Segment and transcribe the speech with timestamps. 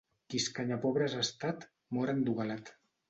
[0.33, 1.67] Qui escanyapobres ha estat,
[1.99, 2.73] mor endogalat.